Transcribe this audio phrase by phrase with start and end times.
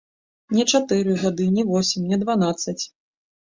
[0.59, 2.79] Не чатыры гады, не восем, не дванаццаць.